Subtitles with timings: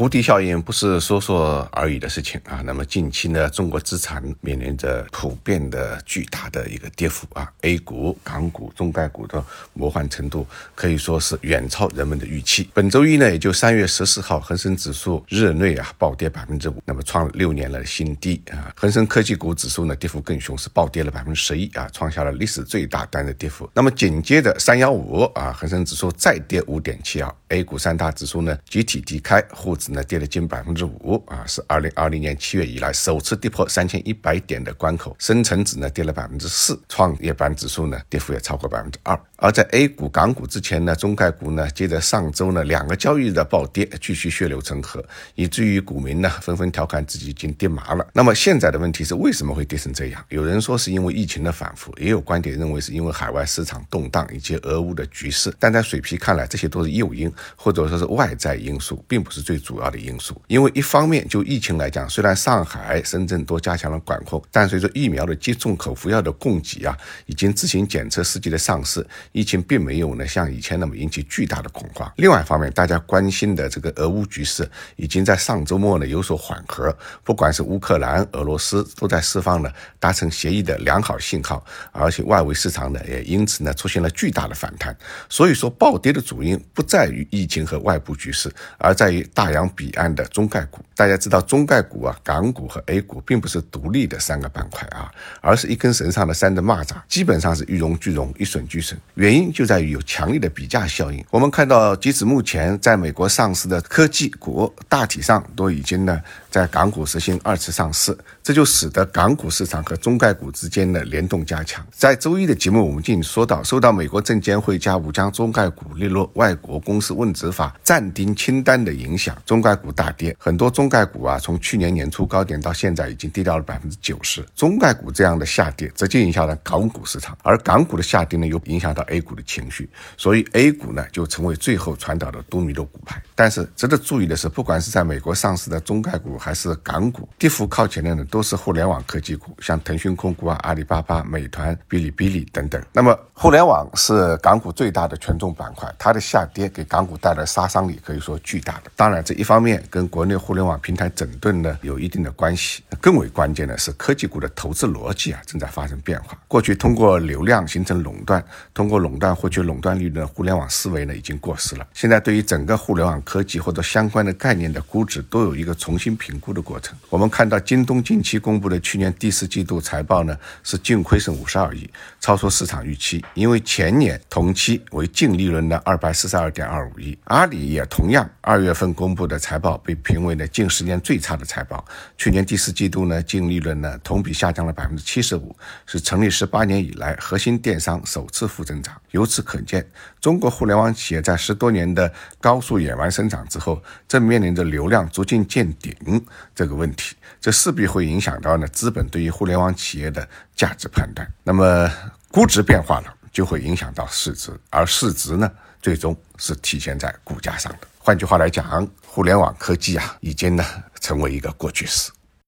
[0.00, 2.62] 蝴蝶效应不是说说而已的事情啊。
[2.64, 9.44] 那么近期呢，中国资产面临着普遍的巨大的一个跌幅啊，A 股、港股、中概股的
[9.74, 12.70] 魔幻程度可以说是远超人们的预期。
[12.72, 18.72] 本周一呢，也就三月十四号，恒生指数日内啊暴跌百分之五，那么创六年来的新低啊。
[18.74, 23.68] 恒生科技股指数呢，跌幅更凶，是暴跌了百分之十一啊，创下了历史最大单日跌幅。
[23.74, 35.14] 那么紧接着三幺五啊，恒生指数再跌五点七二，A 股三大指数呢集体低开，沪指呢跌了近百分之五啊，是二零二零年七月以来首次跌破三千一百点的关口。
[35.18, 39.18] 深成指呢跌了百分之四，创业板指数呢跌幅也超过百分之二。
[39.36, 48.06] 而在 A 股、港股之前呢，中概股呢接着上周呢两个交易日的暴跌，继续血流成河，以至于股民呢纷纷调侃自己已经跌麻了。
[48.12, 50.24] 那么现在的问题是为什么会跌成这样？
[50.28, 55.52] 有人说是因为疫情的反复，也有观点认为是因为海外市场动荡以及俄乌的局势。
[55.58, 60.34] 但在水皮看来，这些都是诱因，或者说是外在因素，并不是最主主要的因素。
[60.48, 72.12] 因为一方面就疫情来讲，虽然上海、深圳都加强了管控，但随着疫苗的接种、口服药的供给啊，以及自行检测试剂的上市，疫情并没有呢像以前那么引起巨大的恐慌。
[72.16, 84.96] 另外一方面，大家关心的这个俄乌局势已经在上周末呢有所缓和，不管是乌克兰、俄罗斯都在释放了达成协议的良好信号，而且外围市场呢也因此呢出现了巨大的反弹。
[85.28, 90.80] 所以说，暴跌的主因不在于疫情和外部局势，而在于大洋彼岸的中概股。
[90.94, 99.00] 大家知道，中概股啊、港股和 A 股并不是独立的三个板块啊，而是一根绳上的三只蚂蚱，基本上是一荣俱荣、一损俱损。
[99.14, 101.24] 原因就在于有强烈的比价效应。
[101.30, 106.20] 我们看到，即使目前在美国上市的科技股，大体上都已经呢
[106.50, 111.86] 在港股实行二次上市，这就使得港股市场和中概股之间的联动加强。
[111.92, 124.44] 在周一的节目，我们经说到，受到美国证监会加五将中概股列入外国公司问责法暂定清单的影响，中概股大跌，很多中概股啊，从去年年初高点到现在已经跌掉了百分之九十。
[124.56, 133.22] 中概股这样的下跌，直接影响了港股市场，而港股的下跌呢，又影响到 A 股的情绪，所以 A 股呢就成为最后传导的多米诺骨牌。
[133.34, 142.82] 但是值得注意的是，不管是在美国上市的中概股还是港股，跌幅靠前的呢都是互联网科技股，像腾讯控股啊、阿里巴巴、美团、哔哩哔哩等等。
[142.92, 148.90] 那么互联网是港股最大的权重板块，它的下跌给港股带来杀伤力可以说巨大的。
[148.96, 152.82] 当然，这一方面跟国内互联网平台整顿呢有一定的关系。
[153.00, 156.36] 更为关键的是，科技股的投资逻辑啊正在发生变化。
[156.48, 158.42] 过去通过流量形成垄断，
[158.74, 161.86] 通过垄断获取垄断利润的互联网思维呢已经过时了。
[161.92, 166.96] 现在对于整个互联网科技或者相关的概念的估值都有一个重新评评估的过程。
[167.08, 173.24] 我们看到京东近期公布的去年第四季度财报呢是净亏损五十二亿，超出市场预期。
[173.34, 177.18] 因为前年同期为净利润的二百四十二点二五亿。
[177.24, 181.84] 阿里也同样二月份公布的财报被评为呢近十年最差的财报。
[182.16, 188.94] 去年第四季度呢净利润呢同比下降了百分之七十五，是成立十八年以来核心电商首次负增长。
[189.10, 189.84] 由此可见，
[190.20, 196.19] 中国互联网企业在十多年的高速野蛮生长之后，正面临着流量逐渐见顶
[196.54, 201.26] 这个问题，这势必会影响到呢资本对于互联网企业的价值判断。
[201.42, 201.90] 那么
[202.30, 205.50] 估值变化了，就会影响到市值，而市值呢，
[205.82, 207.88] 最终是体现在股价上的。
[207.98, 210.64] 换句话来讲，互联网科技啊，已经呢
[211.00, 212.10] 成为一个过去式。